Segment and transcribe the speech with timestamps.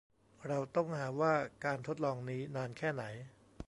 [0.47, 1.33] เราต้องหาว่า
[1.65, 3.03] การทดลองนี้นานแค่ไหน